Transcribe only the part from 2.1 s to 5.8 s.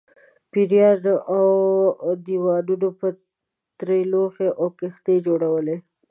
دیوانو به ترې لوښي او کښتۍ جوړولې.